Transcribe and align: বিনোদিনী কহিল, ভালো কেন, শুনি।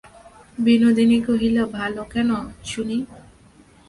বিনোদিনী 0.57 1.17
কহিল, 1.27 1.57
ভালো 1.71 2.01
কেন, 2.13 2.29
শুনি। 2.65 2.97